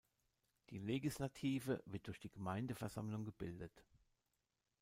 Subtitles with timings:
[0.71, 3.85] Die Legislative wird durch die Gemeindeversammlung gebildet.